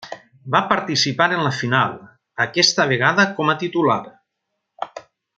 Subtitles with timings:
[0.53, 1.93] Va participar en la final,
[2.47, 3.99] aquesta vegada com a titular.